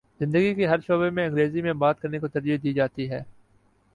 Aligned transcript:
زندگی 0.19 0.53
کے 0.53 0.67
ہر 0.67 0.79
شعبے 0.79 1.09
میں 1.09 1.25
انگریزی 1.25 1.61
میں 1.61 1.73
بات 1.73 1.99
کر 2.01 2.09
نے 2.09 2.19
کو 2.19 2.27
ترجیح 2.27 2.57
دی 2.63 2.73
جاتی 2.73 3.09
ہے 3.09 3.21